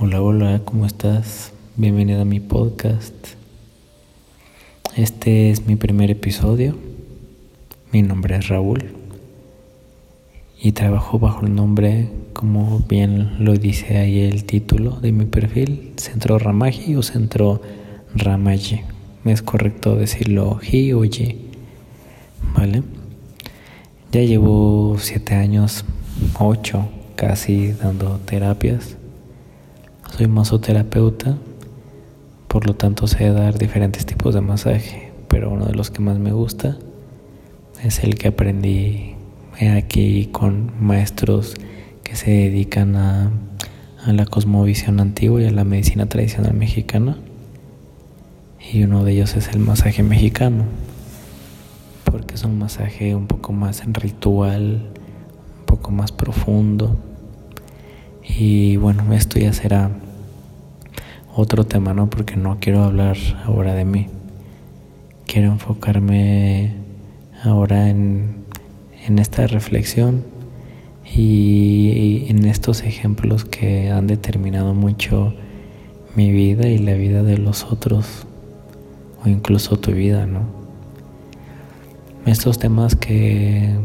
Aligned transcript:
Hola, 0.00 0.22
hola, 0.22 0.60
¿cómo 0.64 0.86
estás? 0.86 1.52
Bienvenido 1.74 2.22
a 2.22 2.24
mi 2.24 2.38
podcast. 2.38 3.12
Este 4.96 5.50
es 5.50 5.66
mi 5.66 5.74
primer 5.74 6.08
episodio. 6.12 6.76
Mi 7.90 8.02
nombre 8.02 8.36
es 8.36 8.46
Raúl 8.46 8.92
y 10.62 10.70
trabajo 10.70 11.18
bajo 11.18 11.44
el 11.44 11.52
nombre, 11.52 12.10
como 12.32 12.78
bien 12.88 13.44
lo 13.44 13.54
dice 13.54 13.98
ahí 13.98 14.20
el 14.20 14.44
título 14.44 15.00
de 15.00 15.10
mi 15.10 15.24
perfil, 15.24 15.94
Centro 15.96 16.38
Ramaji 16.38 16.94
o 16.94 17.02
Centro 17.02 17.60
Ramaji. 18.14 18.82
Es 19.24 19.42
correcto 19.42 19.96
decirlo 19.96 20.58
Ji 20.58 20.92
o 20.92 21.04
Yi, 21.04 21.40
¿vale? 22.54 22.84
Ya 24.12 24.20
llevo 24.20 24.96
siete 25.00 25.34
años, 25.34 25.84
ocho 26.38 26.88
casi 27.16 27.72
dando 27.72 28.20
terapias 28.20 28.97
soy 30.16 30.26
masoterapeuta, 30.26 31.36
por 32.48 32.66
lo 32.66 32.74
tanto 32.74 33.06
sé 33.06 33.30
dar 33.30 33.58
diferentes 33.58 34.06
tipos 34.06 34.34
de 34.34 34.40
masaje, 34.40 35.12
pero 35.28 35.50
uno 35.50 35.66
de 35.66 35.74
los 35.74 35.90
que 35.90 36.00
más 36.00 36.18
me 36.18 36.32
gusta 36.32 36.76
es 37.82 38.02
el 38.02 38.16
que 38.16 38.28
aprendí 38.28 39.14
aquí 39.60 40.26
con 40.32 40.72
maestros 40.80 41.54
que 42.02 42.16
se 42.16 42.30
dedican 42.30 42.96
a, 42.96 43.30
la 44.06 44.24
cosmovisión 44.24 45.00
antigua 45.00 45.42
y 45.42 45.46
a 45.46 45.50
la 45.50 45.64
medicina 45.64 46.06
tradicional 46.06 46.54
mexicana. 46.54 47.18
Y 48.72 48.82
uno 48.84 49.04
de 49.04 49.12
ellos 49.12 49.36
es 49.36 49.48
el 49.48 49.58
masaje 49.58 50.02
mexicano, 50.02 50.64
porque 52.04 52.34
es 52.34 52.44
un 52.44 52.58
masaje 52.58 53.14
un 53.14 53.26
poco 53.26 53.52
más 53.52 53.84
ritual, 53.84 54.90
un 55.60 55.64
poco 55.66 55.90
más 55.90 56.10
profundo 56.10 56.96
y 58.28 58.76
bueno, 58.76 59.12
esto 59.14 59.38
ya 59.38 59.52
será 59.52 59.90
otro 61.34 61.64
tema, 61.64 61.94
¿no? 61.94 62.10
Porque 62.10 62.36
no 62.36 62.58
quiero 62.60 62.84
hablar 62.84 63.16
ahora 63.44 63.74
de 63.74 63.84
mí. 63.84 64.06
Quiero 65.26 65.52
enfocarme 65.52 66.74
ahora 67.42 67.88
en, 67.88 68.44
en 69.06 69.18
esta 69.18 69.46
reflexión 69.46 70.24
y 71.04 72.26
en 72.28 72.44
estos 72.44 72.82
ejemplos 72.82 73.44
que 73.44 73.90
han 73.90 74.06
determinado 74.06 74.74
mucho 74.74 75.34
mi 76.14 76.30
vida 76.30 76.68
y 76.68 76.78
la 76.78 76.94
vida 76.94 77.22
de 77.22 77.38
los 77.38 77.64
otros 77.64 78.26
o 79.24 79.28
incluso 79.28 79.78
tu 79.78 79.92
vida, 79.92 80.26
¿no? 80.26 80.40
Estos 82.26 82.58
temas 82.58 82.94
que, 82.94 83.76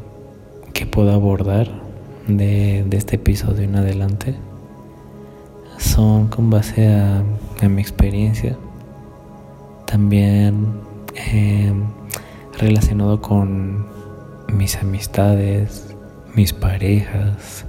que 0.73 0.85
puedo 0.85 1.11
abordar 1.11 1.82
de, 2.27 2.85
este 2.91 3.15
episodio 3.15 3.63
en 3.63 3.75
adelante 3.75 4.35
son 5.77 6.27
con 6.27 6.49
base 6.49 6.87
a, 6.87 7.23
mi 7.67 7.81
experiencia, 7.81 8.57
también 9.85 10.65
em, 11.15 11.83
relacionado 12.59 13.21
con 13.21 13.85
mis 14.49 14.75
amistades, 14.75 15.95
mis 16.35 16.51
parejas, 16.51 17.65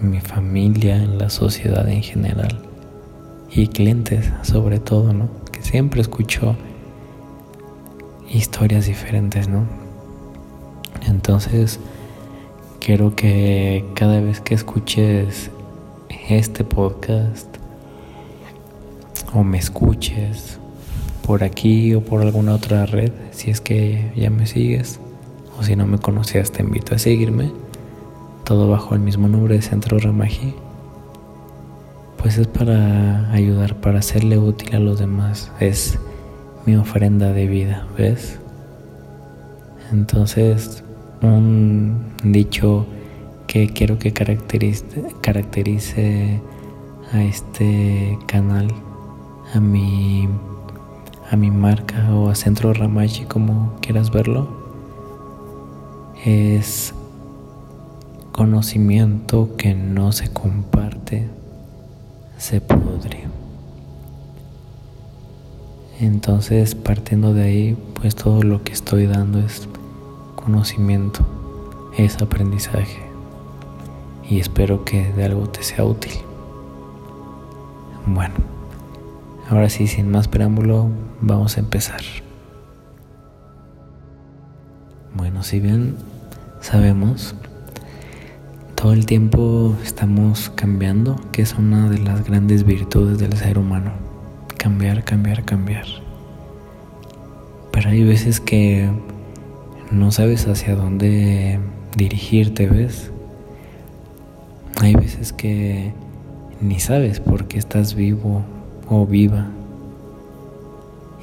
mi 0.00 0.20
familia, 0.20 0.98
la 0.98 1.28
sociedad 1.28 1.88
en 1.88 2.02
general 2.02 2.60
y 3.50 3.66
clientes 3.66 4.30
sobre 4.42 4.78
todo, 4.78 5.12
¿no? 5.12 5.28
Que 5.50 5.62
siempre 5.62 6.00
escucho 6.00 6.56
historias 8.28 8.86
diferentes, 8.86 9.48
¿no? 9.48 9.64
Entonces, 11.06 11.80
Quiero 12.80 13.14
que 13.14 13.84
cada 13.94 14.20
vez 14.20 14.40
que 14.40 14.54
escuches 14.54 15.50
este 16.30 16.64
podcast 16.64 17.46
o 19.34 19.44
me 19.44 19.58
escuches 19.58 20.58
por 21.26 21.44
aquí 21.44 21.94
o 21.94 22.00
por 22.02 22.22
alguna 22.22 22.54
otra 22.54 22.86
red, 22.86 23.12
si 23.32 23.50
es 23.50 23.60
que 23.60 24.10
ya 24.16 24.30
me 24.30 24.46
sigues 24.46 24.98
o 25.58 25.62
si 25.62 25.76
no 25.76 25.86
me 25.86 25.98
conocías 25.98 26.52
te 26.52 26.62
invito 26.62 26.94
a 26.94 26.98
seguirme, 26.98 27.52
todo 28.44 28.70
bajo 28.70 28.94
el 28.94 29.00
mismo 29.00 29.28
nombre 29.28 29.56
de 29.56 29.62
Centro 29.62 29.98
Ramaji, 29.98 30.54
pues 32.16 32.38
es 32.38 32.46
para 32.46 33.30
ayudar, 33.30 33.78
para 33.82 33.98
hacerle 33.98 34.38
útil 34.38 34.74
a 34.74 34.80
los 34.80 34.98
demás, 34.98 35.52
es 35.60 35.98
mi 36.64 36.76
ofrenda 36.76 37.32
de 37.34 37.46
vida, 37.46 37.86
¿ves? 37.98 38.38
Entonces, 39.92 40.82
un 41.22 42.12
dicho 42.24 42.86
que 43.46 43.68
quiero 43.68 43.98
que 43.98 44.12
caracterice, 44.12 46.40
a 47.12 47.24
este 47.24 48.18
canal, 48.26 48.68
a 49.54 49.60
mi, 49.60 50.28
a 51.30 51.36
mi 51.36 51.50
marca 51.50 52.14
o 52.14 52.28
a 52.28 52.34
Centro 52.34 52.72
Ramachi, 52.72 53.24
como 53.24 53.74
quieras 53.80 54.10
verlo, 54.10 54.48
es 56.24 56.94
conocimiento 58.32 59.56
que 59.56 59.74
no 59.74 60.12
se 60.12 60.32
comparte, 60.32 61.26
se 62.38 62.60
pudre. 62.60 63.24
Entonces, 66.00 66.74
partiendo 66.74 67.34
de 67.34 67.42
ahí, 67.42 67.76
pues 67.94 68.14
todo 68.14 68.42
lo 68.42 68.62
que 68.62 68.72
estoy 68.72 69.06
dando 69.06 69.40
es 69.40 69.68
conocimiento, 70.40 71.20
es 71.96 72.20
aprendizaje 72.20 73.00
y 74.28 74.38
espero 74.38 74.84
que 74.84 75.12
de 75.12 75.24
algo 75.24 75.48
te 75.48 75.62
sea 75.62 75.84
útil. 75.84 76.12
Bueno, 78.06 78.34
ahora 79.48 79.68
sí, 79.68 79.86
sin 79.86 80.10
más 80.10 80.28
preámbulo, 80.28 80.88
vamos 81.20 81.56
a 81.56 81.60
empezar. 81.60 82.00
Bueno, 85.14 85.42
si 85.42 85.58
bien 85.58 85.96
sabemos, 86.60 87.34
todo 88.76 88.92
el 88.92 89.04
tiempo 89.04 89.76
estamos 89.84 90.50
cambiando, 90.54 91.16
que 91.32 91.42
es 91.42 91.54
una 91.54 91.90
de 91.90 91.98
las 91.98 92.24
grandes 92.24 92.64
virtudes 92.64 93.18
del 93.18 93.36
ser 93.36 93.58
humano. 93.58 93.92
Cambiar, 94.56 95.04
cambiar, 95.04 95.44
cambiar. 95.44 95.86
Pero 97.72 97.90
hay 97.90 98.04
veces 98.04 98.40
que 98.40 98.88
no 99.90 100.12
sabes 100.12 100.46
hacia 100.46 100.76
dónde 100.76 101.58
dirigirte, 101.96 102.68
¿ves? 102.68 103.10
Hay 104.80 104.94
veces 104.94 105.32
que 105.32 105.92
ni 106.60 106.78
sabes 106.78 107.20
por 107.20 107.46
qué 107.46 107.58
estás 107.58 107.94
vivo 107.94 108.42
o 108.88 109.06
viva. 109.06 109.48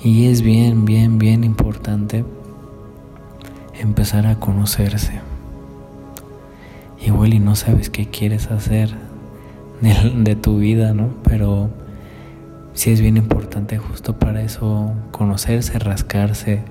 Y 0.04 0.28
es 0.28 0.42
bien, 0.42 0.86
bien, 0.86 1.18
bien 1.18 1.44
importante 1.44 2.26
empezar 3.80 4.28
a 4.28 4.40
conocerse. 4.40 5.22
Igual 7.06 7.34
y 7.34 7.40
no 7.40 7.56
sabes 7.56 7.90
qué 7.90 8.08
quieres 8.08 8.52
hacer 8.52 8.90
de, 9.82 10.12
de 10.24 10.36
tu 10.36 10.58
vida, 10.58 10.94
¿no? 10.94 11.10
Pero 11.24 11.70
sí 12.74 12.92
es 12.92 13.00
bien 13.00 13.16
importante 13.18 13.78
justo 13.78 14.20
para 14.20 14.42
eso 14.42 14.92
conocerse, 15.12 15.80
rascarse 15.80 16.62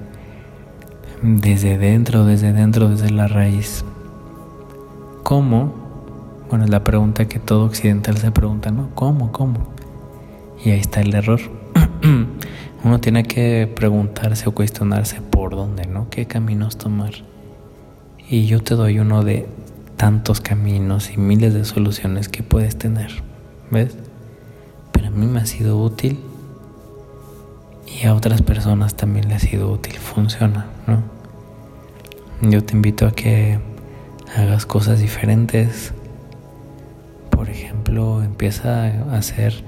desde 1.22 1.78
dentro, 1.78 2.24
desde 2.24 2.52
dentro, 2.52 2.88
desde 2.88 3.10
la 3.10 3.28
raíz. 3.28 3.84
¿Cómo? 5.22 5.74
Bueno, 6.48 6.64
es 6.64 6.70
la 6.70 6.84
pregunta 6.84 7.26
que 7.26 7.38
todo 7.38 7.64
occidental 7.64 8.16
se 8.18 8.30
pregunta, 8.30 8.70
¿no? 8.70 8.90
¿Cómo? 8.94 9.32
¿Cómo? 9.32 9.74
Y 10.64 10.70
ahí 10.70 10.80
está 10.80 11.00
el 11.00 11.14
error. 11.14 11.40
Uno 12.84 13.00
tiene 13.00 13.24
que 13.24 13.70
preguntarse 13.74 14.48
o 14.48 14.52
cuestionarse 14.52 15.20
por 15.20 15.56
dónde, 15.56 15.86
¿no? 15.86 16.08
¿Qué 16.08 16.26
caminos 16.26 16.78
tomar? 16.78 17.12
Y 18.28 18.46
yo 18.46 18.62
te 18.62 18.74
doy 18.74 18.98
uno 18.98 19.24
de 19.24 19.48
tantos 19.96 20.40
caminos 20.40 21.10
y 21.10 21.16
miles 21.16 21.54
de 21.54 21.64
soluciones 21.64 22.28
que 22.28 22.42
puedes 22.42 22.76
tener, 22.76 23.10
¿ves? 23.70 23.96
Pero 24.92 25.08
a 25.08 25.10
mí 25.10 25.26
me 25.26 25.40
ha 25.40 25.46
sido 25.46 25.80
útil 25.80 26.20
y 27.86 28.06
a 28.06 28.14
otras 28.14 28.42
personas 28.42 28.94
también 28.94 29.28
le 29.28 29.34
ha 29.34 29.38
sido 29.38 29.70
útil, 29.70 29.94
funciona, 29.94 30.66
¿no? 30.86 31.15
Yo 32.42 32.62
te 32.62 32.74
invito 32.74 33.06
a 33.06 33.12
que 33.12 33.58
hagas 34.36 34.66
cosas 34.66 35.00
diferentes. 35.00 35.94
Por 37.30 37.48
ejemplo, 37.48 38.22
empieza 38.22 38.84
a 38.84 39.16
hacer 39.16 39.64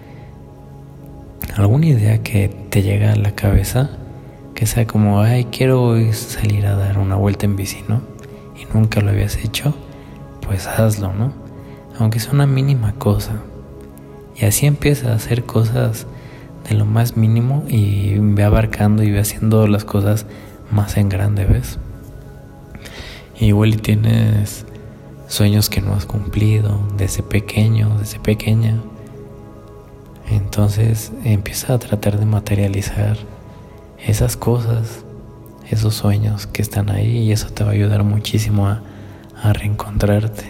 alguna 1.56 1.86
idea 1.86 2.22
que 2.22 2.48
te 2.68 2.82
llega 2.82 3.12
a 3.12 3.16
la 3.16 3.32
cabeza, 3.32 3.88
que 4.54 4.66
sea 4.66 4.86
como, 4.86 5.22
ay, 5.22 5.46
quiero 5.46 5.96
salir 6.12 6.66
a 6.66 6.76
dar 6.76 6.98
una 6.98 7.16
vuelta 7.16 7.46
en 7.46 7.56
bici, 7.56 7.82
¿no? 7.88 8.02
Y 8.54 8.66
nunca 8.76 9.00
lo 9.00 9.10
habías 9.10 9.36
hecho, 9.42 9.74
pues 10.46 10.66
hazlo, 10.66 11.14
¿no? 11.14 11.32
Aunque 11.98 12.20
sea 12.20 12.32
una 12.32 12.46
mínima 12.46 12.92
cosa. 12.92 13.40
Y 14.36 14.44
así 14.44 14.66
empieza 14.66 15.12
a 15.12 15.14
hacer 15.14 15.44
cosas 15.44 16.06
de 16.68 16.74
lo 16.74 16.84
más 16.84 17.16
mínimo 17.16 17.64
y 17.66 18.18
ve 18.18 18.44
abarcando 18.44 19.02
y 19.02 19.10
ve 19.10 19.20
haciendo 19.20 19.66
las 19.66 19.86
cosas 19.86 20.26
más 20.70 20.98
en 20.98 21.08
grande, 21.08 21.46
¿ves? 21.46 21.78
Igual 23.40 23.74
y 23.74 23.76
tienes 23.76 24.66
sueños 25.28 25.68
que 25.68 25.80
no 25.80 25.94
has 25.94 26.06
cumplido 26.06 26.80
desde 26.96 27.22
pequeño, 27.22 27.98
desde 27.98 28.18
pequeña. 28.18 28.76
Entonces 30.30 31.12
empieza 31.24 31.74
a 31.74 31.78
tratar 31.78 32.18
de 32.18 32.26
materializar 32.26 33.16
esas 34.04 34.36
cosas, 34.36 35.04
esos 35.70 35.94
sueños 35.94 36.46
que 36.46 36.62
están 36.62 36.90
ahí 36.90 37.18
y 37.18 37.32
eso 37.32 37.50
te 37.50 37.64
va 37.64 37.70
a 37.70 37.74
ayudar 37.74 38.04
muchísimo 38.04 38.66
a, 38.66 38.82
a 39.42 39.52
reencontrarte. 39.52 40.44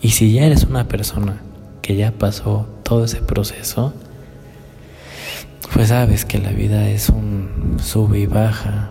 Y 0.00 0.10
si 0.10 0.32
ya 0.32 0.44
eres 0.44 0.64
una 0.64 0.86
persona 0.86 1.40
que 1.82 1.96
ya 1.96 2.12
pasó 2.12 2.68
todo 2.84 3.04
ese 3.04 3.20
proceso, 3.20 3.92
pues 5.72 5.88
sabes 5.88 6.24
que 6.24 6.38
la 6.38 6.50
vida 6.50 6.88
es 6.88 7.08
un 7.08 7.76
sube 7.82 8.20
y 8.20 8.26
baja. 8.26 8.90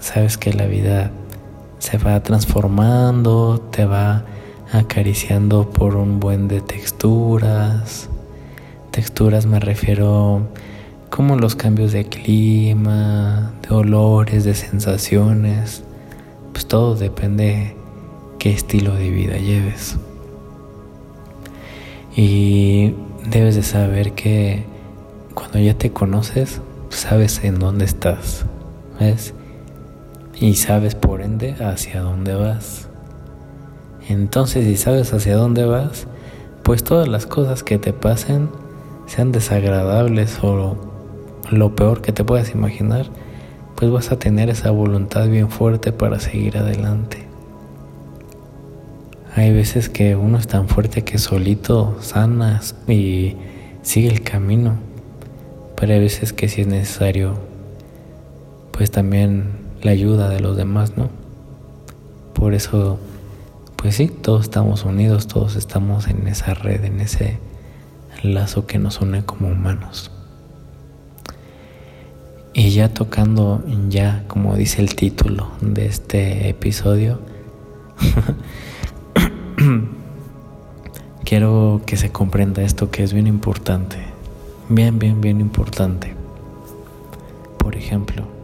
Sabes 0.00 0.38
que 0.38 0.52
la 0.52 0.66
vida 0.66 1.10
se 1.78 1.98
va 1.98 2.22
transformando, 2.22 3.60
te 3.70 3.84
va 3.84 4.24
acariciando 4.72 5.70
por 5.70 5.96
un 5.96 6.20
buen 6.20 6.48
de 6.48 6.60
texturas. 6.60 8.08
Texturas 8.90 9.46
me 9.46 9.60
refiero 9.60 10.48
como 11.10 11.36
los 11.36 11.54
cambios 11.54 11.92
de 11.92 12.06
clima, 12.06 13.52
de 13.68 13.74
olores, 13.74 14.44
de 14.44 14.54
sensaciones. 14.54 15.82
Pues 16.52 16.66
todo 16.66 16.94
depende 16.94 17.76
qué 18.38 18.52
estilo 18.52 18.94
de 18.94 19.10
vida 19.10 19.36
lleves. 19.36 19.96
Y 22.16 22.94
debes 23.30 23.54
de 23.54 23.62
saber 23.62 24.12
que 24.12 24.64
cuando 25.34 25.58
ya 25.60 25.74
te 25.74 25.92
conoces, 25.92 26.60
sabes 26.90 27.44
en 27.44 27.58
dónde 27.58 27.84
estás, 27.84 28.44
¿ves? 28.98 29.34
Y 30.40 30.54
sabes 30.54 30.94
por 30.94 31.20
ende 31.20 31.54
hacia 31.54 32.00
dónde 32.00 32.34
vas. 32.34 32.88
Entonces, 34.08 34.64
si 34.64 34.76
sabes 34.76 35.12
hacia 35.12 35.36
dónde 35.36 35.64
vas, 35.64 36.06
pues 36.62 36.84
todas 36.84 37.08
las 37.08 37.26
cosas 37.26 37.62
que 37.62 37.78
te 37.78 37.92
pasen, 37.92 38.48
sean 39.06 39.32
desagradables 39.32 40.38
o 40.42 40.76
lo 41.50 41.74
peor 41.74 42.02
que 42.02 42.12
te 42.12 42.24
puedas 42.24 42.52
imaginar, 42.54 43.06
pues 43.74 43.90
vas 43.90 44.12
a 44.12 44.18
tener 44.18 44.48
esa 44.50 44.70
voluntad 44.70 45.28
bien 45.28 45.50
fuerte 45.50 45.92
para 45.92 46.20
seguir 46.20 46.56
adelante. 46.58 47.26
Hay 49.34 49.52
veces 49.52 49.88
que 49.88 50.16
uno 50.16 50.38
es 50.38 50.46
tan 50.46 50.68
fuerte 50.68 51.04
que 51.04 51.18
solito 51.18 51.96
sanas 52.00 52.74
y 52.88 53.36
sigue 53.82 54.08
el 54.08 54.22
camino, 54.22 54.76
pero 55.76 55.94
hay 55.94 56.00
veces 56.00 56.32
que 56.32 56.48
si 56.48 56.62
es 56.62 56.66
necesario, 56.66 57.34
pues 58.72 58.90
también 58.90 59.67
la 59.82 59.92
ayuda 59.92 60.28
de 60.28 60.40
los 60.40 60.56
demás, 60.56 60.96
¿no? 60.96 61.08
Por 62.34 62.54
eso, 62.54 62.98
pues 63.76 63.96
sí, 63.96 64.08
todos 64.08 64.44
estamos 64.44 64.84
unidos, 64.84 65.26
todos 65.26 65.56
estamos 65.56 66.08
en 66.08 66.26
esa 66.28 66.54
red, 66.54 66.84
en 66.84 67.00
ese 67.00 67.38
lazo 68.22 68.66
que 68.66 68.78
nos 68.78 69.00
une 69.00 69.24
como 69.24 69.48
humanos. 69.48 70.10
Y 72.54 72.70
ya 72.70 72.92
tocando, 72.92 73.62
ya 73.88 74.24
como 74.26 74.56
dice 74.56 74.80
el 74.80 74.96
título 74.96 75.48
de 75.60 75.86
este 75.86 76.48
episodio, 76.48 77.20
quiero 81.24 81.82
que 81.86 81.96
se 81.96 82.10
comprenda 82.10 82.62
esto 82.62 82.90
que 82.90 83.04
es 83.04 83.12
bien 83.12 83.26
importante, 83.26 83.98
bien, 84.68 84.98
bien, 84.98 85.20
bien 85.20 85.40
importante. 85.40 86.14
Por 87.58 87.76
ejemplo, 87.76 88.37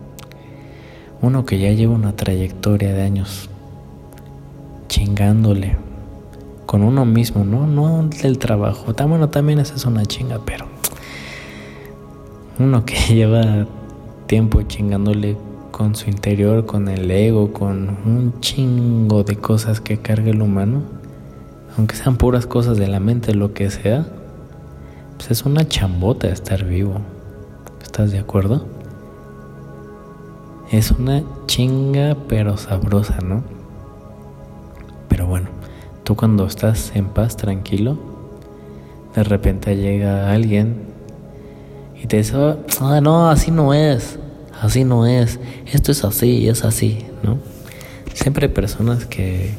uno 1.25 1.47
que 1.47 1.59
ya 1.59 1.73
lleva 1.73 1.95
una 1.95 2.15
trayectoria 2.15 2.93
de 2.93 3.03
años 3.03 3.49
chingándole 4.89 5.77
con 6.67 6.83
uno 6.83 7.07
mismo, 7.07 7.45
¿no? 7.45 7.67
No 7.67 8.07
del 8.09 8.39
trabajo. 8.39 8.93
Bueno, 8.93 9.31
también 9.31 9.59
esa 9.59 9.75
es 9.75 9.87
una 9.87 10.05
chinga, 10.05 10.41
pero 10.45 10.67
uno 12.59 12.85
que 12.85 12.95
lleva 13.15 13.67
tiempo 14.27 14.63
chingándole 14.63 15.37
con 15.71 15.95
su 15.95 16.11
interior, 16.11 16.67
con 16.67 16.89
el 16.89 17.11
ego, 17.11 17.53
con 17.53 17.89
un 18.05 18.39
chingo 18.41 19.25
de 19.25 19.37
cosas 19.37 19.81
que 19.81 19.99
carga 19.99 20.31
el 20.31 20.43
humano, 20.43 20.83
aunque 21.77 21.97
sean 21.97 22.17
puras 22.17 22.47
cosas 22.47 22.77
de 22.77 22.87
la 22.87 23.01
mente, 23.01 23.35
lo 23.35 23.55
que 23.55 23.71
sea, 23.71 24.07
pues 25.17 25.31
es 25.31 25.45
una 25.45 25.67
chambota 25.67 26.29
estar 26.29 26.65
vivo. 26.65 27.01
¿Estás 27.83 28.13
de 28.13 28.19
acuerdo? 28.19 28.74
Es 30.75 30.91
una 30.91 31.23
chinga 31.47 32.17
pero 32.29 32.57
sabrosa, 32.57 33.19
¿no? 33.23 33.45
Pero 35.09 35.29
bueno, 35.29 35.51
tú 36.03 36.17
cuando 36.17 36.47
estás 36.47 36.91
en 36.97 37.07
paz, 37.07 37.37
tranquilo, 37.37 37.97
de 39.15 39.23
repente 39.23 39.77
llega 39.77 40.33
alguien 40.33 40.75
y 42.03 42.09
te 42.09 42.17
dice, 42.17 42.57
ah, 42.81 43.01
no, 43.01 43.29
así 43.29 43.53
no 43.53 43.73
es, 43.73 44.19
así 44.61 44.83
no 44.83 45.07
es, 45.07 45.39
esto 45.73 45.93
es 45.93 46.03
así, 46.05 46.49
es 46.49 46.65
así, 46.65 47.07
¿no? 47.23 47.39
Siempre 48.13 48.47
hay 48.47 48.53
personas 48.53 49.07
que 49.07 49.55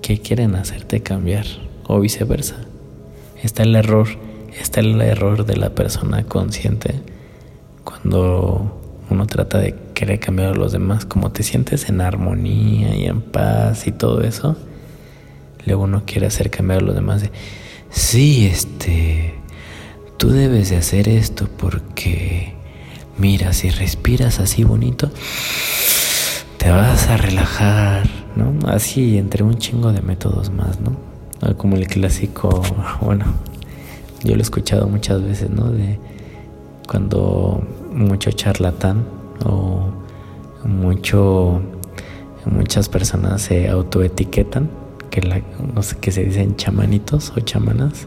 que 0.00 0.20
quieren 0.20 0.56
hacerte 0.56 1.00
cambiar 1.02 1.46
o 1.86 2.00
viceversa. 2.00 2.56
Está 3.42 3.62
el 3.62 3.74
error, 3.76 4.08
está 4.58 4.80
el 4.80 5.00
error 5.00 5.46
de 5.46 5.56
la 5.56 5.70
persona 5.70 6.24
consciente 6.24 7.00
cuando 7.84 8.80
uno 9.08 9.26
trata 9.26 9.58
de 9.58 9.76
querer 9.92 10.20
cambiar 10.20 10.52
a 10.52 10.54
los 10.54 10.72
demás, 10.72 11.04
como 11.04 11.30
te 11.30 11.42
sientes 11.42 11.88
en 11.88 12.00
armonía 12.00 12.94
y 12.94 13.06
en 13.06 13.20
paz 13.20 13.86
y 13.86 13.92
todo 13.92 14.22
eso, 14.22 14.56
luego 15.66 15.84
uno 15.84 16.02
quiere 16.06 16.26
hacer 16.26 16.50
cambiar 16.50 16.80
a 16.80 16.84
los 16.84 16.94
demás 16.94 17.22
de, 17.22 17.30
sí, 17.90 18.46
este, 18.46 19.34
tú 20.16 20.30
debes 20.30 20.70
de 20.70 20.76
hacer 20.76 21.08
esto 21.08 21.48
porque, 21.56 22.54
mira, 23.18 23.52
si 23.52 23.70
respiras 23.70 24.40
así 24.40 24.64
bonito, 24.64 25.10
te 26.58 26.70
vas 26.70 27.08
a 27.08 27.16
relajar, 27.16 28.08
¿no? 28.36 28.54
Así 28.68 29.18
entre 29.18 29.42
un 29.42 29.58
chingo 29.58 29.92
de 29.92 30.00
métodos 30.00 30.50
más, 30.50 30.78
¿no? 30.80 30.96
Como 31.56 31.76
el 31.76 31.88
clásico, 31.88 32.62
bueno, 33.00 33.24
yo 34.22 34.34
lo 34.34 34.38
he 34.38 34.42
escuchado 34.42 34.86
muchas 34.86 35.22
veces, 35.22 35.50
¿no? 35.50 35.70
De 35.70 35.98
cuando 36.86 37.62
mucho 37.92 38.30
charlatán 38.30 39.21
o 39.44 39.90
mucho 40.64 41.60
muchas 42.44 42.88
personas 42.88 43.42
se 43.42 43.68
autoetiquetan, 43.68 44.68
que 45.10 45.22
la, 45.22 45.40
no 45.74 45.82
sé, 45.82 45.96
que 45.98 46.10
se 46.10 46.24
dicen 46.24 46.56
chamanitos 46.56 47.32
o 47.36 47.40
chamanas. 47.40 48.06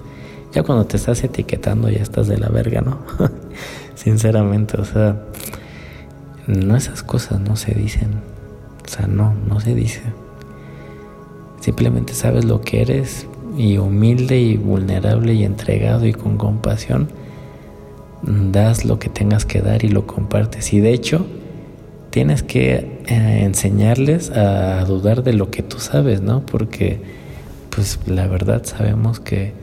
Ya 0.53 0.63
cuando 0.63 0.85
te 0.85 0.97
estás 0.97 1.23
etiquetando 1.23 1.89
ya 1.89 2.01
estás 2.01 2.27
de 2.27 2.37
la 2.37 2.49
verga, 2.49 2.81
¿no? 2.81 2.99
Sinceramente, 3.95 4.79
o 4.79 4.85
sea, 4.85 5.21
no 6.47 6.75
esas 6.75 7.03
cosas 7.03 7.39
no 7.39 7.55
se 7.55 7.73
dicen. 7.73 8.21
O 8.85 8.87
sea, 8.87 9.07
no, 9.07 9.33
no 9.47 9.59
se 9.59 9.75
dice. 9.75 10.01
Simplemente 11.59 12.13
sabes 12.13 12.45
lo 12.45 12.61
que 12.61 12.81
eres 12.81 13.27
y 13.57 13.77
humilde 13.77 14.39
y 14.39 14.57
vulnerable 14.57 15.33
y 15.33 15.43
entregado 15.43 16.05
y 16.05 16.13
con 16.13 16.37
compasión, 16.37 17.09
das 18.25 18.85
lo 18.85 18.99
que 18.99 19.09
tengas 19.09 19.45
que 19.45 19.61
dar 19.61 19.83
y 19.83 19.89
lo 19.89 20.07
compartes. 20.07 20.73
Y 20.73 20.79
de 20.79 20.93
hecho, 20.93 21.25
tienes 22.09 22.43
que 22.43 23.01
eh, 23.07 23.39
enseñarles 23.43 24.31
a 24.31 24.83
dudar 24.85 25.23
de 25.23 25.33
lo 25.33 25.51
que 25.51 25.63
tú 25.63 25.79
sabes, 25.79 26.21
¿no? 26.21 26.45
Porque, 26.45 27.01
pues 27.69 27.99
la 28.07 28.27
verdad 28.27 28.63
sabemos 28.65 29.19
que 29.19 29.53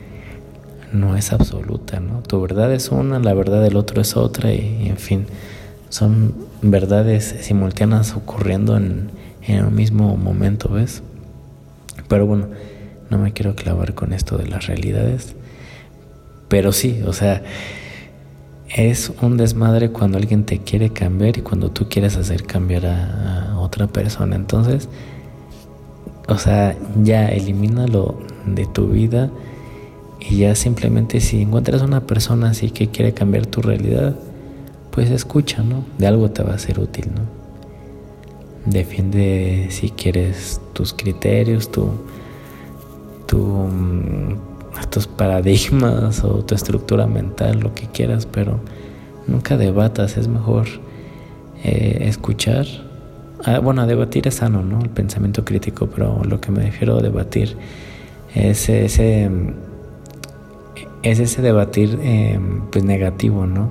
no 0.92 1.16
es 1.16 1.32
absoluta, 1.32 2.00
¿no? 2.00 2.22
Tu 2.22 2.40
verdad 2.40 2.72
es 2.72 2.90
una, 2.90 3.18
la 3.18 3.34
verdad 3.34 3.62
del 3.62 3.76
otro 3.76 4.00
es 4.00 4.16
otra 4.16 4.52
y 4.52 4.88
en 4.88 4.98
fin 4.98 5.26
son 5.88 6.34
verdades 6.62 7.36
simultáneas 7.40 8.14
ocurriendo 8.14 8.76
en, 8.76 9.10
en 9.46 9.64
un 9.66 9.74
mismo 9.74 10.16
momento, 10.16 10.70
¿ves? 10.70 11.02
Pero 12.08 12.26
bueno, 12.26 12.48
no 13.10 13.18
me 13.18 13.32
quiero 13.32 13.54
clavar 13.54 13.94
con 13.94 14.12
esto 14.12 14.38
de 14.38 14.46
las 14.46 14.66
realidades. 14.66 15.34
Pero 16.48 16.72
sí, 16.72 17.02
o 17.06 17.12
sea, 17.12 17.42
es 18.74 19.12
un 19.20 19.36
desmadre 19.36 19.90
cuando 19.90 20.18
alguien 20.18 20.44
te 20.44 20.58
quiere 20.58 20.90
cambiar 20.90 21.36
y 21.36 21.42
cuando 21.42 21.70
tú 21.70 21.88
quieres 21.88 22.16
hacer 22.16 22.44
cambiar 22.44 22.86
a, 22.86 23.58
otra 23.58 23.86
persona. 23.86 24.34
Entonces, 24.34 24.88
o 26.26 26.36
sea, 26.38 26.76
ya 27.02 27.28
elimínalo 27.28 28.18
de 28.46 28.66
tu 28.66 28.88
vida 28.88 29.30
y 30.20 30.38
ya 30.38 30.54
simplemente 30.54 31.20
si 31.20 31.42
encuentras 31.42 31.82
una 31.82 32.06
persona 32.06 32.50
así 32.50 32.70
que 32.70 32.88
quiere 32.88 33.12
cambiar 33.12 33.46
tu 33.46 33.62
realidad, 33.62 34.16
pues 34.90 35.10
escucha, 35.10 35.62
¿no? 35.62 35.84
De 35.98 36.06
algo 36.06 36.30
te 36.30 36.42
va 36.42 36.54
a 36.54 36.58
ser 36.58 36.80
útil, 36.80 37.06
¿no? 37.14 37.22
Defiende 38.64 39.68
si 39.70 39.90
quieres 39.90 40.60
tus 40.72 40.92
criterios, 40.92 41.70
tu, 41.70 41.90
tu, 43.26 43.38
mm, 43.38 44.51
tus 44.90 45.06
paradigmas 45.06 46.24
o 46.24 46.44
tu 46.44 46.54
estructura 46.54 47.06
mental, 47.06 47.60
lo 47.60 47.74
que 47.74 47.86
quieras, 47.86 48.26
pero 48.26 48.60
nunca 49.26 49.56
debatas, 49.56 50.16
es 50.16 50.28
mejor 50.28 50.66
eh, 51.64 52.04
escuchar. 52.08 52.66
Ah, 53.44 53.58
bueno, 53.58 53.86
debatir 53.86 54.28
es 54.28 54.36
sano, 54.36 54.62
¿no? 54.62 54.80
El 54.80 54.90
pensamiento 54.90 55.44
crítico, 55.44 55.88
pero 55.88 56.22
lo 56.24 56.40
que 56.40 56.50
me 56.50 56.62
refiero 56.62 56.98
a 56.98 57.02
debatir 57.02 57.56
es 58.34 58.68
ese 58.68 59.30
es 61.02 61.18
ese 61.18 61.42
debatir 61.42 61.98
em, 62.02 62.62
pues 62.70 62.84
negativo, 62.84 63.46
¿no? 63.46 63.70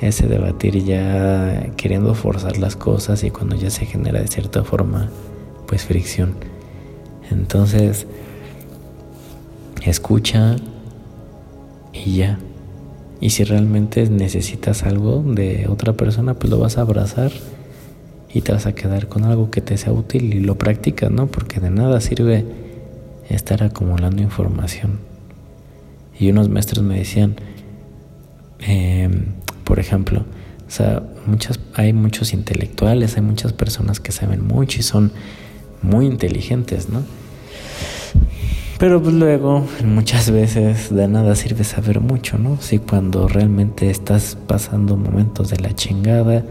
Ese 0.00 0.26
debatir 0.26 0.82
ya 0.84 1.72
queriendo 1.76 2.14
forzar 2.14 2.58
las 2.58 2.76
cosas 2.76 3.22
y 3.24 3.30
cuando 3.30 3.56
ya 3.56 3.70
se 3.70 3.86
genera 3.86 4.20
de 4.20 4.28
cierta 4.28 4.64
forma 4.64 5.08
pues 5.66 5.84
fricción. 5.84 6.34
Entonces, 7.30 8.06
escucha 9.88 10.56
y 11.92 12.16
ya. 12.16 12.38
Y 13.20 13.30
si 13.30 13.44
realmente 13.44 14.08
necesitas 14.08 14.82
algo 14.84 15.22
de 15.22 15.66
otra 15.68 15.92
persona, 15.92 16.34
pues 16.34 16.50
lo 16.50 16.58
vas 16.58 16.78
a 16.78 16.82
abrazar 16.82 17.32
y 18.32 18.40
te 18.42 18.52
vas 18.52 18.66
a 18.66 18.74
quedar 18.74 19.08
con 19.08 19.24
algo 19.24 19.50
que 19.50 19.60
te 19.60 19.76
sea 19.76 19.92
útil 19.92 20.34
y 20.34 20.40
lo 20.40 20.56
practicas, 20.56 21.10
¿no? 21.10 21.26
Porque 21.26 21.60
de 21.60 21.70
nada 21.70 22.00
sirve 22.00 22.44
estar 23.28 23.62
acumulando 23.62 24.22
información. 24.22 25.00
Y 26.18 26.30
unos 26.30 26.48
maestros 26.48 26.84
me 26.84 26.98
decían, 26.98 27.36
em, 28.60 29.26
por 29.64 29.78
ejemplo, 29.78 30.24
o 30.66 30.70
sea, 30.70 31.02
muchas, 31.26 31.58
hay 31.74 31.92
muchos 31.92 32.32
intelectuales, 32.32 33.16
hay 33.16 33.22
muchas 33.22 33.52
personas 33.52 34.00
que 34.00 34.12
saben 34.12 34.46
mucho 34.46 34.78
y 34.78 34.82
son 34.82 35.12
muy 35.82 36.06
inteligentes, 36.06 36.88
¿no? 36.88 37.02
Pero 38.80 39.02
pues 39.02 39.14
luego, 39.14 39.62
muchas 39.84 40.30
veces 40.30 40.88
de 40.88 41.06
nada 41.06 41.34
sirve 41.34 41.64
saber 41.64 42.00
mucho, 42.00 42.38
¿no? 42.38 42.56
Si 42.62 42.78
cuando 42.78 43.28
realmente 43.28 43.90
estás 43.90 44.38
pasando 44.46 44.96
momentos 44.96 45.50
de 45.50 45.58
la 45.58 45.74
chingada, 45.74 46.44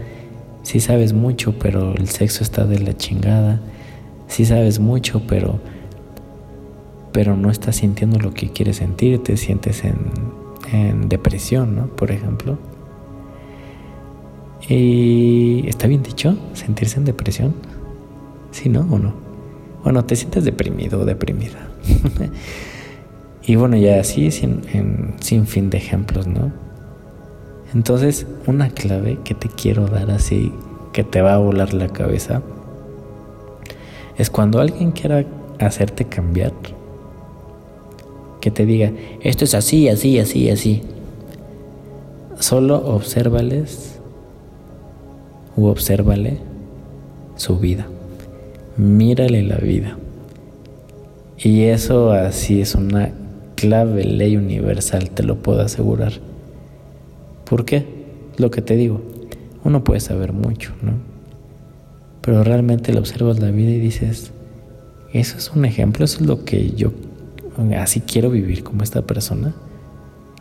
si 0.62 0.78
sabes 0.78 1.12
mucho, 1.12 1.58
pero 1.58 1.92
el 1.92 2.08
sexo 2.08 2.44
está 2.44 2.66
de 2.66 2.78
la 2.78 2.96
chingada, 2.96 3.60
si 4.28 4.44
sabes 4.44 4.78
mucho, 4.78 5.22
pero 5.26 5.58
pero 7.10 7.36
no 7.36 7.50
estás 7.50 7.74
sintiendo 7.74 8.20
lo 8.20 8.32
que 8.32 8.50
quieres 8.50 8.76
sentir, 8.76 9.20
te 9.24 9.36
sientes 9.36 9.82
en, 9.82 11.08
depresión, 11.08 11.74
¿no? 11.74 11.86
Por 11.88 12.12
ejemplo. 12.12 12.56
Y 14.68 15.66
está 15.66 15.88
bien 15.88 16.04
dicho, 16.04 16.38
sentirse 16.52 17.00
en 17.00 17.06
depresión. 17.06 17.54
¿Sí, 18.52 18.68
no? 18.68 18.86
¿O 18.88 19.00
no? 19.00 19.14
Bueno, 19.82 20.04
te 20.04 20.14
sientes 20.14 20.44
deprimido 20.44 21.00
o 21.00 21.04
deprimida. 21.04 21.69
y 23.42 23.56
bueno, 23.56 23.76
ya 23.76 24.00
así 24.00 24.30
sin, 24.30 24.62
sin 25.20 25.46
fin 25.46 25.70
de 25.70 25.78
ejemplos, 25.78 26.26
¿no? 26.26 26.52
Entonces, 27.74 28.26
una 28.46 28.68
clave 28.70 29.18
que 29.24 29.34
te 29.34 29.48
quiero 29.48 29.86
dar 29.86 30.10
así, 30.10 30.52
que 30.92 31.04
te 31.04 31.20
va 31.20 31.34
a 31.34 31.38
volar 31.38 31.72
la 31.72 31.88
cabeza, 31.88 32.42
es 34.16 34.28
cuando 34.28 34.60
alguien 34.60 34.90
quiera 34.90 35.24
hacerte 35.60 36.04
cambiar, 36.04 36.52
que 38.40 38.50
te 38.50 38.66
diga, 38.66 38.92
esto 39.20 39.44
es 39.44 39.54
así, 39.54 39.88
así, 39.88 40.18
así, 40.18 40.50
así. 40.50 40.82
Solo 42.38 42.76
obsérvales 42.76 44.00
u 45.56 45.66
obsérvale 45.66 46.38
su 47.36 47.58
vida. 47.58 47.86
Mírale 48.76 49.42
la 49.42 49.56
vida. 49.56 49.96
Y 51.42 51.62
eso 51.62 52.12
así 52.12 52.60
es 52.60 52.74
una 52.74 53.12
clave, 53.54 54.04
ley 54.04 54.36
universal, 54.36 55.10
te 55.10 55.22
lo 55.22 55.36
puedo 55.36 55.62
asegurar. 55.62 56.12
¿Por 57.48 57.64
qué? 57.64 57.86
Lo 58.36 58.50
que 58.50 58.60
te 58.60 58.76
digo, 58.76 59.00
uno 59.64 59.82
puede 59.82 60.00
saber 60.00 60.32
mucho, 60.32 60.72
¿no? 60.82 60.92
Pero 62.20 62.44
realmente 62.44 62.92
le 62.92 62.98
observas 62.98 63.40
la 63.40 63.50
vida 63.50 63.70
y 63.70 63.78
dices, 63.78 64.32
eso 65.12 65.38
es 65.38 65.50
un 65.50 65.64
ejemplo, 65.64 66.04
eso 66.04 66.20
es 66.20 66.26
lo 66.26 66.44
que 66.44 66.70
yo 66.72 66.92
así 67.78 68.00
quiero 68.00 68.30
vivir 68.30 68.62
como 68.62 68.82
esta 68.82 69.02
persona, 69.02 69.54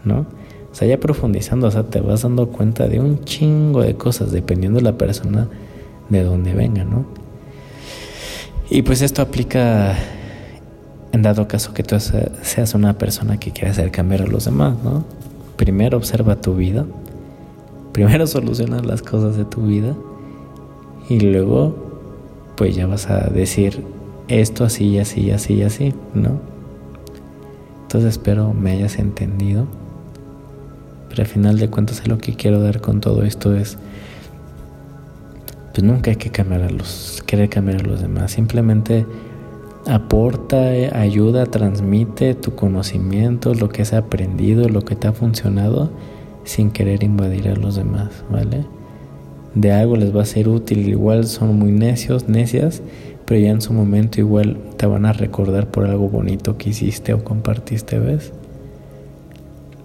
¿no? 0.04 0.26
O 0.72 0.76
sea, 0.76 0.88
ya 0.88 1.00
profundizando, 1.00 1.68
o 1.68 1.72
sea, 1.72 1.84
te 1.84 2.02
vas 2.02 2.22
dando 2.24 2.50
cuenta 2.50 2.88
de 2.88 3.00
un 3.00 3.24
chingo 3.24 3.82
de 3.82 3.96
cosas 3.96 4.32
dependiendo 4.32 4.80
de 4.80 4.84
la 4.84 4.98
persona 4.98 5.48
de 6.10 6.24
donde 6.24 6.54
venga, 6.54 6.84
¿no? 6.84 7.06
Y 8.70 8.84
pues 8.84 9.02
esto 9.02 9.22
aplica 9.22 9.98
en 11.12 11.22
dado 11.22 11.48
caso 11.48 11.74
que 11.74 11.84
tú 11.84 11.96
seas 12.00 12.74
una 12.74 12.98
persona 12.98 13.40
que 13.40 13.52
quiere 13.52 13.70
hacer 13.72 13.92
cambiar 13.92 14.22
a 14.24 14.28
los 14.28 14.46
demás, 14.46 14.76
¿no? 14.84 15.04
Primero 15.58 15.98
observa 15.98 16.36
tu 16.36 16.56
vida, 16.56 16.86
primero 17.92 18.28
soluciona 18.28 18.82
las 18.82 19.02
cosas 19.02 19.36
de 19.36 19.46
tu 19.46 19.66
vida 19.66 19.96
y 21.10 21.20
luego 21.20 21.76
pues 22.56 22.76
ya 22.76 22.88
vas 22.88 23.10
a 23.10 23.30
decir 23.30 23.84
esto 24.28 24.64
así, 24.64 25.00
así, 25.00 25.32
así, 25.32 25.64
así, 25.64 25.94
¿no? 26.14 26.40
Entonces 27.84 28.12
espero 28.12 28.54
me 28.54 28.72
hayas 28.72 29.00
entendido. 29.00 29.66
Pero 31.10 31.24
al 31.24 31.28
final 31.28 31.58
de 31.58 31.70
cuentas 31.70 32.08
lo 32.08 32.20
que 32.20 32.36
quiero 32.36 32.62
dar 32.62 32.82
con 32.82 33.02
todo 33.02 33.24
esto 33.24 33.56
es 33.56 33.80
pues 35.74 35.84
nunca 35.84 36.12
hay 36.12 36.18
que 36.18 36.30
cambiar 36.30 36.62
a 36.62 36.70
los 36.70 37.24
querer 37.26 37.50
cambiar 37.50 37.80
a 37.80 37.84
los 37.84 38.02
demás, 38.02 38.32
simplemente 38.32 39.06
aporta, 39.90 40.70
ayuda, 41.00 41.46
transmite 41.46 42.36
tu 42.36 42.56
conocimiento, 42.56 43.54
lo 43.54 43.70
que 43.70 43.82
has 43.82 43.94
aprendido, 43.94 44.70
lo 44.70 44.84
que 44.84 44.96
te 44.96 45.08
ha 45.08 45.14
funcionado 45.14 45.90
sin 46.44 46.72
querer 46.72 47.04
invadir 47.04 47.50
a 47.50 47.56
los 47.56 47.76
demás, 47.76 48.24
¿vale? 48.30 48.66
De 49.56 49.72
algo 49.72 49.96
les 49.98 50.16
va 50.16 50.22
a 50.22 50.26
ser 50.26 50.48
útil, 50.48 50.88
igual 50.88 51.26
son 51.26 51.58
muy 51.58 51.72
necios, 51.72 52.30
necias 52.30 52.82
pero 53.30 53.42
ya 53.42 53.52
en 53.52 53.62
su 53.62 53.74
momento 53.74 54.20
igual 54.20 54.58
te 54.78 54.88
van 54.88 55.06
a 55.06 55.14
recordar 55.14 55.68
por 55.68 55.86
algo 55.86 56.10
bonito 56.10 56.58
que 56.58 56.72
hiciste 56.72 57.14
o 57.14 57.24
compartiste, 57.24 58.00
¿ves? 58.00 58.34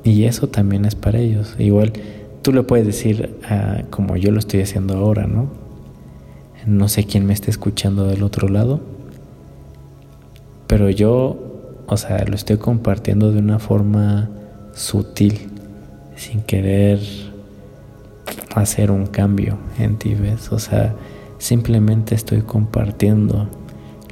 Y 0.02 0.24
eso 0.24 0.46
también 0.46 0.86
es 0.86 0.94
para 0.94 1.18
ellos. 1.18 1.54
Igual 1.58 1.92
tú 2.40 2.54
le 2.54 2.62
puedes 2.62 2.86
decir 2.86 3.36
ah, 3.46 3.82
como 3.90 4.16
yo 4.16 4.30
lo 4.30 4.38
estoy 4.38 4.62
haciendo 4.62 4.96
ahora, 4.96 5.26
¿no? 5.26 5.48
No 6.64 6.88
sé 6.88 7.04
quién 7.04 7.26
me 7.26 7.34
está 7.34 7.50
escuchando 7.50 8.06
del 8.06 8.22
otro 8.22 8.48
lado, 8.48 8.80
pero 10.66 10.90
yo, 10.90 11.36
o 11.86 11.96
sea, 11.96 12.24
lo 12.24 12.34
estoy 12.34 12.58
compartiendo 12.58 13.32
de 13.32 13.38
una 13.38 13.58
forma 13.58 14.30
sutil, 14.72 15.48
sin 16.16 16.42
querer 16.42 17.00
hacer 18.54 18.90
un 18.90 19.06
cambio 19.06 19.58
en 19.78 19.96
ti, 19.96 20.14
¿ves? 20.14 20.52
O 20.52 20.58
sea, 20.58 20.94
Simplemente 21.44 22.14
estoy 22.14 22.40
compartiendo 22.40 23.48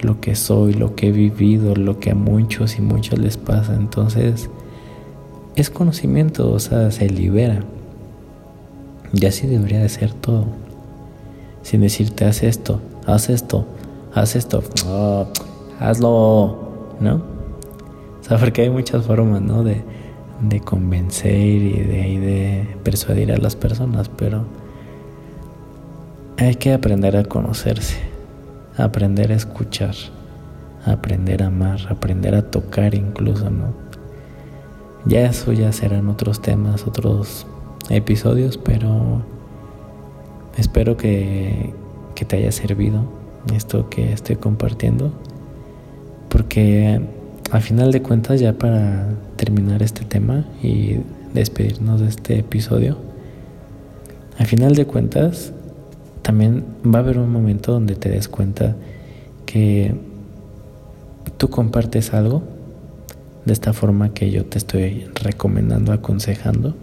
lo 0.02 0.20
que 0.20 0.34
soy, 0.34 0.74
lo 0.74 0.94
que 0.94 1.08
he 1.08 1.12
vivido, 1.12 1.74
lo 1.74 1.98
que 1.98 2.10
a 2.10 2.14
muchos 2.14 2.76
y 2.76 2.82
muchos 2.82 3.18
les 3.18 3.38
pasa. 3.38 3.74
Entonces, 3.74 4.50
es 5.56 5.70
conocimiento, 5.70 6.50
o 6.50 6.58
sea, 6.58 6.90
se 6.90 7.08
libera. 7.08 7.64
Y 9.14 9.24
así 9.24 9.46
debería 9.46 9.80
de 9.80 9.88
ser 9.88 10.12
todo. 10.12 10.44
Sin 11.62 11.80
decirte, 11.80 12.26
haz 12.26 12.42
esto, 12.42 12.82
haz 13.06 13.30
esto, 13.30 13.66
haz 14.12 14.36
esto, 14.36 14.62
hazlo, 15.88 16.58
¿no? 17.00 17.14
O 18.20 18.24
sea, 18.24 18.38
porque 18.38 18.62
hay 18.62 18.70
muchas 18.70 19.04
formas, 19.04 19.42
¿no? 19.42 19.62
De, 19.62 19.82
de 20.40 20.60
convencer 20.60 21.34
y 21.34 21.72
de, 21.72 22.20
de 22.20 22.76
persuadir 22.82 23.32
a 23.32 23.36
las 23.36 23.56
personas, 23.56 24.08
pero 24.08 24.44
hay 26.38 26.56
que 26.56 26.72
aprender 26.72 27.16
a 27.16 27.24
conocerse, 27.24 27.98
aprender 28.76 29.32
a 29.32 29.34
escuchar, 29.36 29.94
aprender 30.84 31.42
a 31.42 31.46
amar, 31.46 31.80
aprender 31.88 32.34
a 32.34 32.42
tocar 32.42 32.94
incluso, 32.94 33.50
¿no? 33.50 33.72
Ya 35.04 35.26
eso 35.26 35.52
ya 35.52 35.72
serán 35.72 36.08
otros 36.08 36.40
temas, 36.42 36.86
otros 36.86 37.46
episodios, 37.90 38.56
pero 38.56 39.22
espero 40.56 40.96
que, 40.96 41.74
que 42.14 42.24
te 42.24 42.36
haya 42.36 42.52
servido 42.52 43.04
esto 43.52 43.88
que 43.88 44.12
estoy 44.12 44.36
compartiendo, 44.36 45.12
porque 46.32 46.98
al 47.50 47.60
final 47.60 47.92
de 47.92 48.00
cuentas 48.00 48.40
ya 48.40 48.54
para 48.54 49.06
terminar 49.36 49.82
este 49.82 50.06
tema 50.06 50.46
y 50.62 50.96
despedirnos 51.34 52.00
de 52.00 52.08
este 52.08 52.38
episodio, 52.38 52.96
al 54.38 54.46
final 54.46 54.74
de 54.74 54.86
cuentas 54.86 55.52
también 56.22 56.64
va 56.82 57.00
a 57.00 57.02
haber 57.02 57.18
un 57.18 57.30
momento 57.30 57.72
donde 57.72 57.96
te 57.96 58.08
des 58.08 58.28
cuenta 58.28 58.74
que 59.44 59.94
tú 61.36 61.50
compartes 61.50 62.14
algo 62.14 62.42
de 63.44 63.52
esta 63.52 63.74
forma 63.74 64.14
que 64.14 64.30
yo 64.30 64.46
te 64.46 64.56
estoy 64.56 65.04
recomendando, 65.14 65.92
aconsejando. 65.92 66.74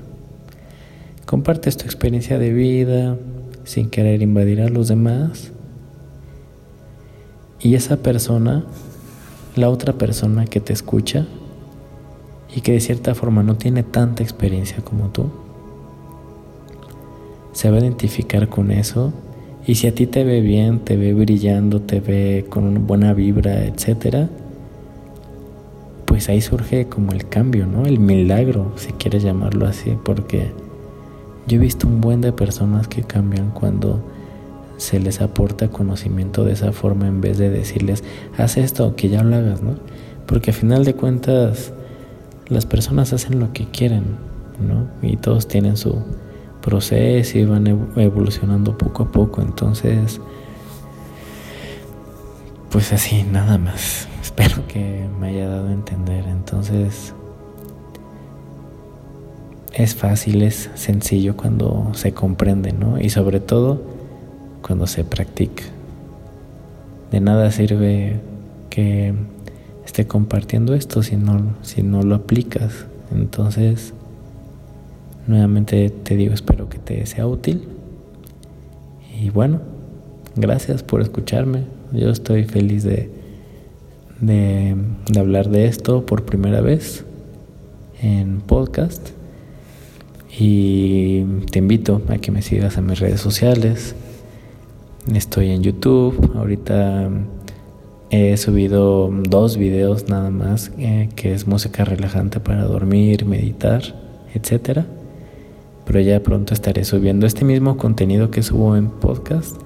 Compartes 1.25 1.75
tu 1.75 1.85
experiencia 1.85 2.37
de 2.37 2.53
vida 2.53 3.17
sin 3.63 3.89
querer 3.89 4.21
invadir 4.21 4.61
a 4.61 4.69
los 4.69 4.89
demás. 4.89 5.51
Y 7.59 7.73
esa 7.73 7.97
persona, 7.97 8.65
la 9.59 9.69
otra 9.69 9.93
persona 9.93 10.45
que 10.45 10.59
te 10.59 10.73
escucha 10.73 11.27
y 12.55 12.61
que 12.61 12.71
de 12.71 12.79
cierta 12.79 13.13
forma 13.13 13.43
no 13.43 13.55
tiene 13.55 13.83
tanta 13.83 14.23
experiencia 14.23 14.77
como 14.83 15.09
tú, 15.09 15.29
se 17.51 17.69
va 17.69 17.77
a 17.77 17.81
identificar 17.81 18.49
con 18.49 18.71
eso 18.71 19.13
y 19.65 19.75
si 19.75 19.87
a 19.87 19.93
ti 19.93 20.07
te 20.07 20.23
ve 20.23 20.41
bien, 20.41 20.79
te 20.79 20.97
ve 20.97 21.13
brillando, 21.13 21.81
te 21.81 21.99
ve 21.99 22.45
con 22.49 22.63
una 22.63 22.79
buena 22.79 23.13
vibra, 23.13 23.65
etcétera, 23.65 24.29
pues 26.05 26.29
ahí 26.29 26.41
surge 26.41 26.87
como 26.87 27.11
el 27.11 27.27
cambio, 27.27 27.67
¿no? 27.67 27.85
El 27.85 27.99
milagro, 27.99 28.71
si 28.77 28.93
quieres 28.93 29.23
llamarlo 29.23 29.67
así, 29.67 29.95
porque 30.03 30.51
yo 31.47 31.57
he 31.57 31.59
visto 31.59 31.87
un 31.87 32.01
buen 32.01 32.21
de 32.21 32.31
personas 32.31 32.87
que 32.87 33.03
cambian 33.03 33.51
cuando 33.51 34.03
se 34.79 34.99
les 34.99 35.19
aporta 35.19 35.67
conocimiento 35.67 36.45
de 36.45 36.53
esa 36.53 36.71
forma 36.71 37.05
en 37.07 37.19
vez 37.19 37.37
de 37.37 37.49
decirles, 37.49 38.03
haz 38.37 38.57
esto, 38.57 38.95
que 38.95 39.09
ya 39.09 39.23
lo 39.23 39.35
hagas, 39.35 39.61
¿no? 39.61 39.75
Porque 40.25 40.51
a 40.51 40.53
final 40.53 40.85
de 40.85 40.95
cuentas 40.95 41.73
las 42.47 42.65
personas 42.65 43.11
hacen 43.11 43.39
lo 43.39 43.51
que 43.51 43.65
quieren, 43.65 44.03
¿no? 44.59 44.87
Y 45.07 45.17
todos 45.17 45.49
tienen 45.49 45.75
su 45.75 46.01
proceso 46.61 47.37
y 47.37 47.45
van 47.45 47.67
evolucionando 47.97 48.77
poco 48.77 49.03
a 49.03 49.11
poco, 49.11 49.41
entonces, 49.41 50.21
pues 52.71 52.93
así, 52.93 53.23
nada 53.23 53.57
más. 53.57 54.07
Espero 54.21 54.65
que 54.67 55.07
me 55.19 55.27
haya 55.27 55.49
dado 55.49 55.67
a 55.67 55.73
entender, 55.73 56.25
entonces 56.25 57.13
es 59.73 59.93
fácil, 59.93 60.41
es 60.41 60.69
sencillo 60.75 61.35
cuando 61.35 61.91
se 61.95 62.13
comprende, 62.13 62.71
¿no? 62.71 62.97
Y 62.97 63.09
sobre 63.09 63.41
todo 63.41 63.81
cuando 64.61 64.87
se 64.87 65.03
practica. 65.03 65.63
De 67.11 67.19
nada 67.19 67.51
sirve 67.51 68.19
que 68.69 69.13
esté 69.85 70.05
compartiendo 70.05 70.75
esto 70.75 71.01
si 71.01 71.15
no, 71.15 71.55
si 71.63 71.81
no 71.81 72.03
lo 72.03 72.15
aplicas. 72.15 72.85
Entonces, 73.11 73.93
nuevamente 75.27 75.89
te 75.89 76.15
digo, 76.15 76.33
espero 76.33 76.69
que 76.69 76.77
te 76.77 77.05
sea 77.05 77.25
útil. 77.27 77.67
Y 79.19 79.31
bueno, 79.31 79.59
gracias 80.35 80.83
por 80.83 81.01
escucharme. 81.01 81.63
Yo 81.91 82.09
estoy 82.09 82.43
feliz 82.43 82.83
de, 82.83 83.09
de, 84.21 84.75
de 85.11 85.19
hablar 85.19 85.49
de 85.49 85.65
esto 85.65 86.05
por 86.05 86.25
primera 86.25 86.61
vez 86.61 87.03
en 88.01 88.41
podcast. 88.41 89.09
Y 90.37 91.23
te 91.51 91.59
invito 91.59 92.01
a 92.09 92.17
que 92.17 92.31
me 92.31 92.41
sigas 92.41 92.77
en 92.77 92.85
mis 92.85 92.99
redes 92.99 93.19
sociales. 93.19 93.95
Estoy 95.07 95.51
en 95.51 95.63
YouTube. 95.63 96.31
Ahorita 96.35 97.09
he 98.11 98.37
subido 98.37 99.09
dos 99.09 99.57
videos 99.57 100.09
nada 100.09 100.29
más, 100.29 100.71
eh, 100.77 101.09
que 101.15 101.33
es 101.33 101.47
música 101.47 101.85
relajante 101.85 102.39
para 102.39 102.63
dormir, 102.65 103.25
meditar, 103.25 103.81
etc. 104.33 104.81
Pero 105.85 105.99
ya 106.01 106.21
pronto 106.21 106.53
estaré 106.53 106.83
subiendo 106.83 107.25
este 107.25 107.45
mismo 107.45 107.77
contenido 107.77 108.29
que 108.29 108.43
subo 108.43 108.75
en 108.75 108.89
podcast. 108.89 109.59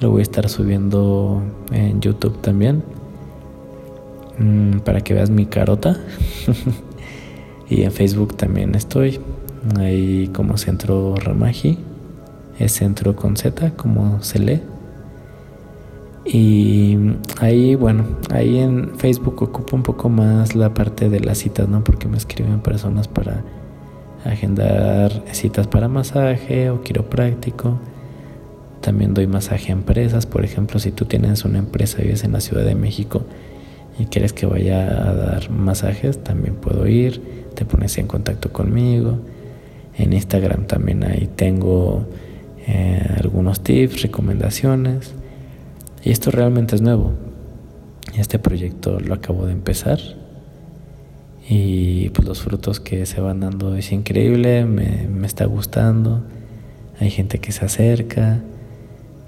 Lo 0.00 0.10
voy 0.10 0.20
a 0.20 0.22
estar 0.22 0.48
subiendo 0.48 1.42
en 1.72 2.00
YouTube 2.00 2.40
también. 2.42 2.82
Mm, 4.38 4.80
para 4.80 5.00
que 5.00 5.14
veas 5.14 5.30
mi 5.30 5.46
carota. 5.46 5.98
y 7.70 7.82
en 7.82 7.92
Facebook 7.92 8.36
también 8.36 8.74
estoy. 8.74 9.20
Ahí 9.78 10.28
como 10.34 10.58
Centro 10.58 11.14
Ramaji. 11.16 11.78
Es 12.58 12.72
centro 12.72 13.14
con 13.16 13.36
Z, 13.36 13.72
como 13.76 14.22
se 14.22 14.38
lee. 14.38 14.62
Y 16.24 16.96
ahí, 17.40 17.76
bueno, 17.76 18.04
ahí 18.30 18.58
en 18.58 18.96
Facebook 18.96 19.42
ocupo 19.42 19.76
un 19.76 19.82
poco 19.82 20.08
más 20.08 20.56
la 20.56 20.74
parte 20.74 21.08
de 21.08 21.20
las 21.20 21.38
citas, 21.38 21.68
¿no? 21.68 21.84
Porque 21.84 22.08
me 22.08 22.16
escriben 22.16 22.60
personas 22.60 23.06
para 23.06 23.44
agendar 24.24 25.22
citas 25.32 25.68
para 25.68 25.88
masaje 25.88 26.70
o 26.70 26.82
quiropráctico. 26.82 27.78
También 28.80 29.14
doy 29.14 29.26
masaje 29.26 29.70
a 29.70 29.74
empresas, 29.74 30.26
por 30.26 30.44
ejemplo, 30.44 30.78
si 30.78 30.90
tú 30.90 31.04
tienes 31.04 31.44
una 31.44 31.58
empresa 31.58 31.98
y 32.00 32.04
vives 32.04 32.24
en 32.24 32.32
la 32.32 32.40
Ciudad 32.40 32.64
de 32.64 32.74
México 32.74 33.22
y 33.98 34.06
quieres 34.06 34.32
que 34.32 34.46
vaya 34.46 35.08
a 35.08 35.14
dar 35.14 35.50
masajes, 35.50 36.22
también 36.22 36.56
puedo 36.56 36.86
ir, 36.86 37.20
te 37.54 37.64
pones 37.64 37.96
en 37.98 38.06
contacto 38.06 38.52
conmigo. 38.52 39.18
En 39.96 40.12
Instagram 40.12 40.66
también 40.66 41.04
ahí 41.04 41.28
tengo 41.34 42.04
eh, 42.66 43.16
algunos 43.18 43.62
tips, 43.62 44.02
recomendaciones. 44.02 45.14
Y 46.02 46.10
esto 46.10 46.30
realmente 46.30 46.76
es 46.76 46.82
nuevo. 46.82 47.12
Este 48.16 48.38
proyecto 48.38 49.00
lo 49.00 49.14
acabo 49.14 49.46
de 49.46 49.52
empezar 49.52 49.98
y 51.48 52.08
pues 52.10 52.26
los 52.26 52.40
frutos 52.40 52.80
que 52.80 53.06
se 53.06 53.20
van 53.20 53.40
dando 53.40 53.76
es 53.76 53.92
increíble, 53.92 54.64
me, 54.64 55.06
me 55.08 55.26
está 55.26 55.44
gustando. 55.44 56.24
Hay 56.98 57.10
gente 57.10 57.38
que 57.38 57.52
se 57.52 57.64
acerca 57.64 58.40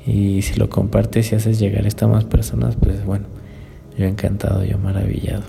y 0.06 0.42
si 0.42 0.58
lo 0.58 0.68
compartes 0.68 1.30
y 1.32 1.36
haces 1.36 1.60
llegar 1.60 1.84
a 1.84 1.88
estas 1.88 2.08
más 2.08 2.24
personas, 2.24 2.76
pues 2.76 3.04
bueno, 3.04 3.26
yo 3.96 4.06
encantado, 4.06 4.64
yo 4.64 4.78
maravillado. 4.78 5.44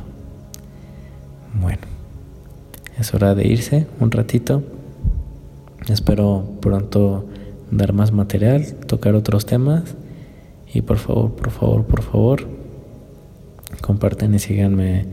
Bueno, 1.60 1.82
es 3.00 3.14
hora 3.14 3.34
de 3.34 3.48
irse 3.48 3.88
un 4.00 4.12
ratito. 4.12 4.62
Espero 5.88 6.46
pronto 6.62 7.26
dar 7.72 7.94
más 7.94 8.12
material, 8.12 8.74
tocar 8.88 9.16
otros 9.16 9.46
temas. 9.46 9.84
Y 10.74 10.82
por 10.82 10.98
favor, 10.98 11.36
por 11.36 11.52
favor, 11.52 11.86
por 11.86 12.02
favor, 12.04 12.48
comparten 13.82 14.36
y 14.36 14.40
síganme 14.40 15.06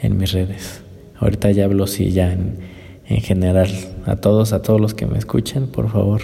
en 0.00 0.16
mis 0.16 0.32
redes. 0.32 0.82
Ahorita 1.18 1.50
ya 1.50 1.64
hablo 1.64 1.86
sí 1.86 2.12
ya 2.12 2.32
en, 2.32 2.58
en 3.06 3.20
general. 3.20 3.70
A 4.06 4.16
todos, 4.16 4.52
a 4.52 4.62
todos 4.62 4.80
los 4.80 4.94
que 4.94 5.06
me 5.06 5.18
escuchen, 5.18 5.66
por 5.66 5.90
favor, 5.90 6.22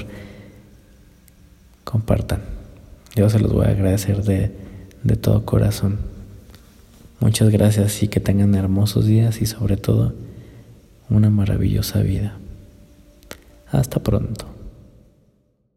compartan. 1.84 2.40
Yo 3.14 3.28
se 3.30 3.38
los 3.38 3.52
voy 3.52 3.66
a 3.66 3.70
agradecer 3.70 4.22
de, 4.22 4.50
de 5.02 5.16
todo 5.16 5.44
corazón. 5.44 5.98
Muchas 7.20 7.50
gracias 7.50 8.02
y 8.02 8.08
que 8.08 8.20
tengan 8.20 8.54
hermosos 8.54 9.06
días 9.06 9.42
y 9.42 9.46
sobre 9.46 9.76
todo 9.76 10.14
una 11.10 11.30
maravillosa 11.30 12.00
vida. 12.00 12.36
Hasta 13.70 14.00
pronto. 14.00 14.57